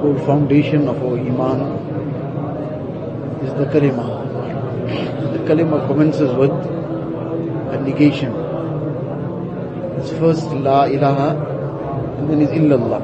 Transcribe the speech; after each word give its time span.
Whole 0.00 0.18
foundation 0.26 0.86
of 0.88 1.02
our 1.02 1.18
Iman 1.18 1.60
is 3.42 3.52
the 3.54 3.64
kalima. 3.66 4.06
The 5.32 5.38
kalima 5.48 5.86
commences 5.86 6.32
with 6.34 6.50
a 6.50 7.80
negation. 7.82 8.32
It's 9.98 10.10
first 10.10 10.46
La 10.52 10.84
ilaha 10.84 11.30
and 12.18 12.30
then 12.30 12.40
is 12.42 12.50
illallah. 12.50 13.00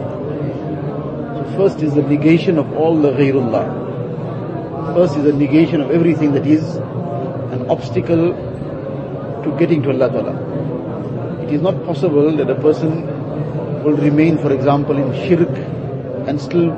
So 1.37 1.57
first 1.57 1.83
is 1.83 1.95
the 1.95 2.03
negation 2.03 2.59
of 2.59 2.73
all 2.77 2.97
the 3.01 3.13
ghairullah. 3.13 4.95
First 4.95 5.17
is 5.17 5.25
the 5.25 5.33
negation 5.33 5.81
of 5.81 5.91
everything 5.91 6.33
that 6.33 6.47
is 6.47 6.77
an 7.57 7.67
obstacle 7.71 8.35
to 9.43 9.57
getting 9.59 9.83
to 9.83 9.91
Allah 9.91 10.11
Ta'ala. 10.11 10.54
It 11.45 11.53
is 11.53 11.61
not 11.61 11.85
possible 11.85 12.35
that 12.39 12.49
a 12.49 12.55
person 12.55 13.05
will 13.85 13.97
remain, 13.99 14.39
for 14.39 14.51
example, 14.51 14.97
in 14.97 15.13
shirk 15.29 15.51
and 16.27 16.41
still 16.41 16.71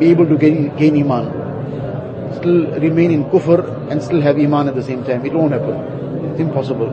be 0.00 0.06
able 0.06 0.26
to 0.26 0.36
gain, 0.36 0.76
gain 0.76 0.96
iman. 1.02 2.34
Still 2.34 2.66
remain 2.80 3.12
in 3.12 3.24
kufr 3.26 3.60
and 3.88 4.02
still 4.02 4.20
have 4.20 4.38
iman 4.38 4.66
at 4.66 4.74
the 4.74 4.82
same 4.82 5.04
time. 5.04 5.24
It 5.24 5.32
won't 5.32 5.52
happen. 5.52 5.76
It's 6.32 6.40
impossible. 6.40 6.90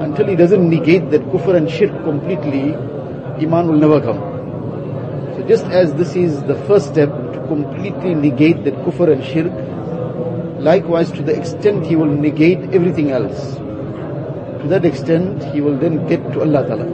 Until 0.00 0.26
he 0.26 0.36
doesn't 0.36 0.68
negate 0.68 1.10
that 1.10 1.22
kufr 1.32 1.56
and 1.56 1.70
shirk 1.70 1.92
completely, 2.04 2.74
iman 3.46 3.68
will 3.68 3.78
never 3.78 3.98
come. 4.02 4.18
So 5.36 5.46
just 5.48 5.64
as 5.64 5.94
this 5.94 6.14
is 6.14 6.42
the 6.42 6.54
first 6.66 6.88
step 6.88 7.08
to 7.08 7.46
completely 7.48 8.14
negate 8.14 8.64
that 8.64 8.74
kufr 8.84 9.10
and 9.10 9.24
shirk, 9.24 9.52
likewise 10.62 11.10
to 11.12 11.22
the 11.22 11.34
extent 11.34 11.86
he 11.86 11.96
will 11.96 12.14
negate 12.14 12.58
everything 12.74 13.10
else, 13.10 13.56
to 14.64 14.70
that 14.70 14.84
extent 14.86 15.44
he 15.52 15.60
will 15.60 15.76
then 15.76 16.06
get 16.08 16.20
to 16.32 16.40
Allah 16.40 16.66
Ta'ala. 16.66 16.86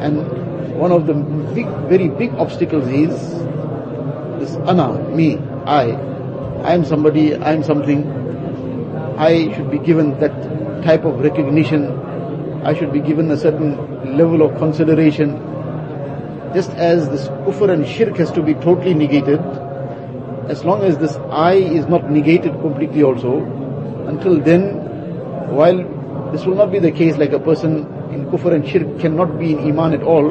And 0.00 0.78
one 0.78 0.92
of 0.92 1.06
the 1.06 1.14
big, 1.54 1.66
very 1.88 2.08
big 2.08 2.32
obstacles 2.34 2.86
is 2.88 3.14
this 4.38 4.56
ana, 4.68 4.86
me, 5.10 5.38
I. 5.66 5.90
I 6.62 6.74
am 6.74 6.84
somebody, 6.84 7.34
I 7.34 7.52
am 7.52 7.64
something. 7.64 8.06
I 9.18 9.52
should 9.54 9.70
be 9.70 9.78
given 9.78 10.18
that 10.20 10.32
type 10.84 11.04
of 11.04 11.20
recognition. 11.20 11.90
I 12.64 12.74
should 12.74 12.92
be 12.92 13.00
given 13.00 13.30
a 13.30 13.36
certain 13.36 14.16
level 14.16 14.42
of 14.42 14.56
consideration. 14.58 15.32
Just 16.54 16.70
as 16.70 17.08
this 17.08 17.28
kufr 17.44 17.70
and 17.70 17.86
shirk 17.86 18.16
has 18.18 18.30
to 18.32 18.42
be 18.42 18.54
totally 18.54 18.94
negated, 18.94 19.40
as 20.48 20.64
long 20.64 20.82
as 20.84 20.98
this 20.98 21.16
I 21.30 21.54
is 21.54 21.86
not 21.86 22.10
negated 22.10 22.52
completely 22.60 23.02
also, 23.02 23.38
until 24.06 24.40
then, 24.40 24.62
while 25.54 25.99
this 26.32 26.44
will 26.46 26.54
not 26.54 26.70
be 26.72 26.78
the 26.78 26.92
case 26.92 27.16
like 27.16 27.32
a 27.32 27.38
person 27.38 27.78
in 28.12 28.26
kufr 28.30 28.54
and 28.54 28.66
shirk 28.68 28.98
cannot 29.00 29.38
be 29.38 29.52
in 29.52 29.58
iman 29.70 29.94
at 29.94 30.02
all, 30.02 30.30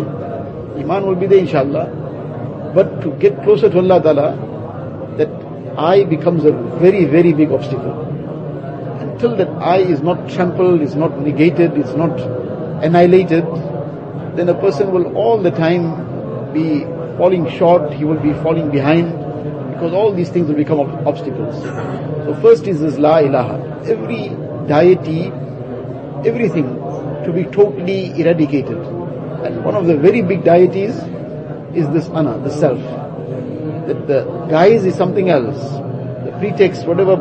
iman 0.77 1.05
will 1.05 1.15
be 1.15 1.27
there 1.27 1.39
inshallah. 1.39 2.71
But 2.73 3.01
to 3.01 3.11
get 3.11 3.41
closer 3.43 3.69
to 3.69 3.77
Allah 3.77 4.01
Ta'ala, 4.01 5.15
that 5.17 5.29
I 5.77 6.03
becomes 6.03 6.45
a 6.45 6.51
very, 6.51 7.05
very 7.05 7.33
big 7.33 7.51
obstacle. 7.51 8.05
Until 8.99 9.35
that 9.37 9.49
I 9.61 9.77
is 9.77 10.01
not 10.01 10.29
trampled, 10.29 10.81
is 10.81 10.95
not 10.95 11.19
negated, 11.19 11.77
is 11.77 11.95
not 11.95 12.19
annihilated, 12.83 13.45
then 14.35 14.49
a 14.49 14.53
person 14.53 14.91
will 14.91 15.15
all 15.17 15.41
the 15.41 15.51
time 15.51 16.53
be 16.53 16.83
falling 17.17 17.49
short, 17.49 17.91
he 17.93 18.05
will 18.05 18.19
be 18.19 18.33
falling 18.43 18.69
behind, 18.71 19.11
because 19.73 19.93
all 19.93 20.13
these 20.13 20.29
things 20.29 20.47
will 20.47 20.55
become 20.55 20.79
ob- 20.79 21.07
obstacles. 21.07 21.61
So 22.25 22.39
first 22.41 22.67
is 22.67 22.79
this 22.79 22.97
La 22.97 23.17
ilaha. 23.19 23.57
Every 23.85 24.29
deity, 24.67 25.31
everything 26.25 26.75
to 27.25 27.31
be 27.33 27.43
totally 27.45 28.11
eradicated. 28.19 28.77
And 28.77 29.63
one 29.63 29.75
of 29.75 29.85
the 29.85 29.97
very 29.97 30.21
big 30.21 30.43
deities 30.43 30.95
is 31.73 31.87
this 31.89 32.09
ana, 32.09 32.39
the 32.39 32.49
self. 32.49 32.79
That 33.87 34.07
the 34.07 34.23
guise 34.49 34.85
is 34.85 34.95
something 34.95 35.29
else. 35.29 35.57
The 36.25 36.35
pretext, 36.39 36.85
whatever 36.85 37.15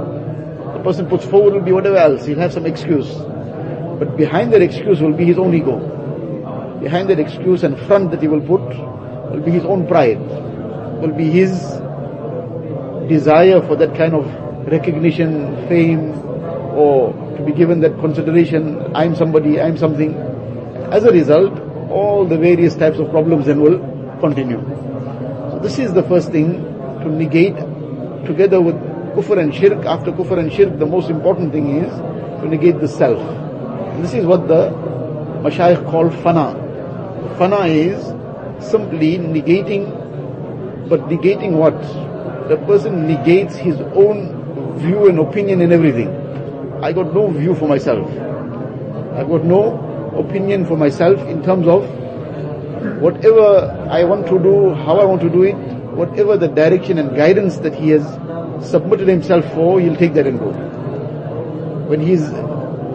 the 0.75 0.81
person 0.83 1.07
puts 1.07 1.25
forward 1.25 1.55
will 1.55 1.63
be 1.63 1.73
whatever 1.73 1.97
else. 1.97 2.27
He'll 2.27 2.39
have 2.39 2.53
some 2.53 2.67
excuse. 2.67 3.09
But 3.99 4.17
behind 4.17 4.53
that 4.53 4.63
excuse 4.63 5.01
will 5.01 5.13
be 5.13 5.25
his 5.25 5.39
own 5.39 5.55
ego. 5.55 5.79
Behind 6.81 7.09
that 7.11 7.19
excuse 7.19 7.65
and 7.65 7.79
front 7.87 8.11
that 8.13 8.23
he 8.23 8.29
will 8.29 8.41
put 8.41 8.63
will 9.31 9.43
be 9.45 9.51
his 9.51 9.65
own 9.65 9.87
pride. 9.87 10.21
Will 11.01 11.15
be 11.15 11.31
his 11.31 11.51
desire 13.09 13.61
for 13.63 13.77
that 13.77 13.97
kind 13.97 14.15
of 14.15 14.27
recognition, 14.71 15.57
fame, 15.69 16.13
or 16.75 17.13
to 17.39 17.45
be 17.45 17.53
given 17.53 17.81
that 17.81 17.99
consideration, 18.01 18.95
I'm 18.95 19.15
somebody, 19.15 19.61
I'm 19.61 19.77
something. 19.79 20.15
As 20.91 21.05
a 21.05 21.13
result, 21.13 21.59
all 21.89 22.27
the 22.27 22.37
various 22.37 22.75
types 22.75 22.99
of 22.99 23.11
problems 23.11 23.47
then 23.47 23.61
will 23.61 23.79
continue. 24.21 24.61
So 25.53 25.61
this 25.63 25.79
is 25.79 25.95
the 25.95 26.03
first 26.03 26.33
thing 26.33 26.65
to 27.03 27.09
negate 27.09 27.57
together 28.27 28.61
with 28.61 28.75
kufr 29.15 29.39
and 29.39 29.55
shirk. 29.55 29.85
After 29.87 30.11
kufr 30.11 30.39
and 30.39 30.53
shirk, 30.53 30.79
the 30.79 30.87
most 30.87 31.11
important 31.11 31.53
thing 31.53 31.77
is 31.77 31.91
to 32.43 32.49
negate 32.49 32.81
the 32.81 32.89
self. 32.89 33.21
And 33.21 34.05
this 34.05 34.15
is 34.15 34.27
what 34.27 34.49
the 34.49 34.71
mashayikh 35.47 35.89
call 35.91 36.11
fana. 36.11 36.59
Fana 37.39 37.69
is 37.69 38.03
simply 38.69 39.19
negating, 39.19 40.89
but 40.89 41.03
negating 41.03 41.53
what? 41.53 41.81
The 42.49 42.57
person 42.67 43.07
negates 43.07 43.55
his 43.55 43.81
own 43.95 44.79
view 44.79 45.09
and 45.09 45.21
opinion 45.21 45.61
in 45.61 45.71
everything. 45.71 46.18
I 46.83 46.93
got 46.93 47.13
no 47.13 47.29
view 47.29 47.55
for 47.55 47.67
myself. 47.67 48.09
I've 49.17 49.29
got 49.29 49.45
no 49.45 50.15
opinion 50.17 50.65
for 50.65 50.77
myself 50.77 51.21
in 51.27 51.43
terms 51.43 51.67
of 51.67 51.83
whatever 53.01 53.89
I 53.91 54.05
want 54.05 54.27
to 54.29 54.39
do, 54.39 54.75
how 54.75 54.99
I 54.99 55.05
want 55.05 55.21
to 55.23 55.31
do 55.31 55.43
it, 55.43 55.57
whatever 55.97 56.37
the 56.37 56.49
direction 56.49 56.99
and 56.99 57.17
guidance 57.17 57.57
that 57.59 57.75
he 57.75 57.91
has 57.91 58.05
submitted 58.71 59.09
himself 59.09 59.45
for, 59.55 59.81
he'll 59.81 59.97
take 59.97 60.15
that 60.15 60.27
and 60.27 60.39
go. 60.39 60.53
When 61.89 62.01
he's 62.01 62.29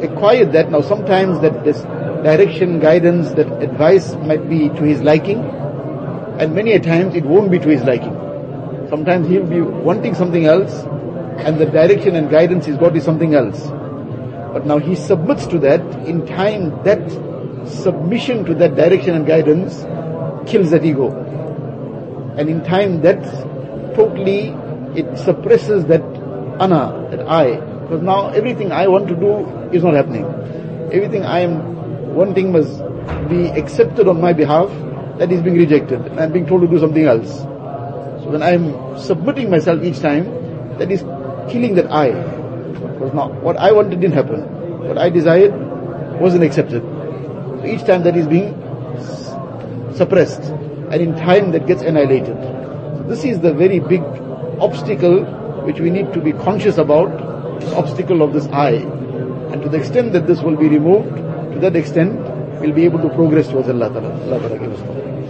acquired 0.02 0.54
that, 0.54 0.72
now 0.72 0.82
sometimes 0.82 1.42
that 1.42 1.66
this 1.66 1.82
direction, 2.24 2.80
guidance, 2.80 3.32
that 3.32 3.62
advice 3.62 4.14
might 4.16 4.50
be 4.50 4.70
to 4.70 4.84
his 4.84 5.02
liking, 5.02 5.40
and 6.40 6.56
many 6.56 6.72
a 6.72 6.80
times 6.80 7.16
it 7.16 7.26
won't 7.26 7.52
be 7.52 7.60
to 7.60 7.68
his 7.68 7.84
liking. 7.84 8.16
Sometimes 8.90 9.28
he'll 9.28 9.46
be 9.46 9.62
wanting 9.62 10.16
something 10.16 10.46
else, 10.46 10.84
and 11.40 11.58
the 11.58 11.66
direction 11.66 12.16
and 12.16 12.30
guidance 12.30 12.66
he's 12.66 12.78
got 12.78 12.96
is 12.96 13.04
something 13.04 13.36
else. 13.36 13.68
But 14.54 14.66
now 14.66 14.78
he 14.78 14.96
submits 14.96 15.48
to 15.48 15.60
that, 15.60 15.82
in 16.08 16.26
time 16.28 16.84
that 16.84 17.02
submission 17.68 18.46
to 18.46 18.54
that 18.56 18.76
direction 18.76 19.16
and 19.16 19.26
guidance 19.26 19.82
kills 20.50 20.72
that 20.72 20.86
ego. 20.86 21.10
And 22.38 22.50
in 22.50 22.64
time 22.64 23.02
that 23.02 23.24
totally 23.96 24.50
it 24.96 25.18
suppresses 25.18 25.86
that 25.86 26.02
ana, 26.60 27.08
that 27.10 27.28
I. 27.28 27.56
Because 27.56 28.02
now 28.02 28.30
everything 28.30 28.72
I 28.72 28.88
want 28.88 29.08
to 29.08 29.16
do 29.16 29.46
is 29.72 29.84
not 29.84 29.94
happening. 29.96 30.26
Everything 30.92 31.26
I 31.26 31.40
am 31.40 32.14
wanting 32.14 32.52
must 32.52 32.78
be 33.28 33.48
accepted 33.48 34.08
on 34.08 34.22
my 34.22 34.34
behalf, 34.34 34.70
that 35.18 35.32
is 35.32 35.42
being 35.42 35.58
rejected. 35.58 36.00
And 36.02 36.20
I'm 36.20 36.32
being 36.32 36.46
told 36.46 36.62
to 36.62 36.68
do 36.68 36.80
something 36.80 37.06
else. 37.06 37.40
So 38.24 38.30
when 38.30 38.44
I'm 38.44 39.00
submitting 39.00 39.50
myself 39.50 39.84
each 39.84 40.00
time, 40.00 40.26
that 40.78 40.92
is 40.92 41.04
killing 41.50 41.76
that 41.76 41.92
I. 41.92 42.10
was 43.00 43.14
not 43.14 43.34
what 43.42 43.58
I 43.58 43.72
wanted 43.72 44.00
didn't 44.02 44.14
happen. 44.14 44.42
What 44.88 44.98
I 44.98 45.10
desired 45.10 45.54
wasn't 46.20 46.44
accepted. 46.44 46.82
So 46.82 47.66
each 47.66 47.86
time 47.86 48.04
that 48.04 48.16
is 48.18 48.28
being 48.28 48.54
suppressed. 49.96 50.42
And 50.92 51.02
in 51.02 51.16
time 51.16 51.52
that 51.52 51.66
gets 51.66 51.82
annihilated. 51.82 52.38
So 52.98 53.04
this 53.08 53.24
is 53.24 53.40
the 53.40 53.54
very 53.54 53.80
big 53.80 54.02
obstacle 54.60 55.24
which 55.66 55.80
we 55.80 55.90
need 55.90 56.14
to 56.14 56.22
be 56.22 56.34
conscious 56.34 56.78
about, 56.78 57.60
this 57.60 57.74
obstacle 57.74 58.22
of 58.22 58.34
this 58.34 58.48
I. 58.48 58.72
And 59.52 59.62
to 59.62 59.70
the 59.70 59.78
extent 59.78 60.14
that 60.14 60.28
this 60.28 60.42
will 60.42 60.56
be 60.56 60.68
removed, 60.68 61.16
to 61.54 61.60
that 61.62 61.76
extent, 61.76 62.20
we'll 62.60 62.74
be 62.74 62.86
able 62.86 63.00
to 63.00 63.10
progress 63.10 63.48
towards 63.48 63.70
Allah 63.70 63.90
Ta'ala. 63.90 64.14
Allah 64.26 64.50
Ta'ala 64.50 65.23